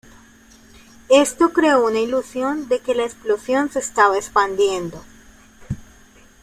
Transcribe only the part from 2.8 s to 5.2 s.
la explosión se estaba expandiendo.